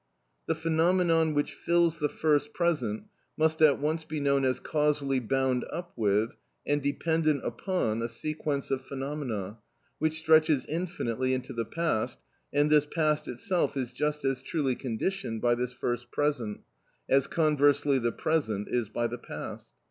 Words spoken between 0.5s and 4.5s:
phenomenon which fills the first present must at once be known